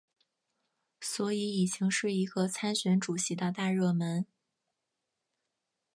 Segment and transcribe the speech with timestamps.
[0.99, 4.25] 所以已经是一个参选主席的大热门。